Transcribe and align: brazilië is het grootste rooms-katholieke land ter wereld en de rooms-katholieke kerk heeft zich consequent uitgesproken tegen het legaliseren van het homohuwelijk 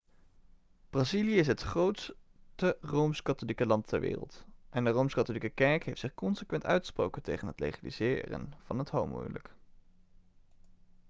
brazilië 0.89 1.35
is 1.37 1.47
het 1.47 1.61
grootste 1.61 2.77
rooms-katholieke 2.81 3.65
land 3.65 3.87
ter 3.87 3.99
wereld 3.99 4.45
en 4.69 4.83
de 4.83 4.89
rooms-katholieke 4.89 5.49
kerk 5.49 5.83
heeft 5.85 5.99
zich 5.99 6.13
consequent 6.13 6.65
uitgesproken 6.65 7.21
tegen 7.21 7.47
het 7.47 7.59
legaliseren 7.59 8.53
van 8.65 8.79
het 8.79 8.89
homohuwelijk 8.89 9.53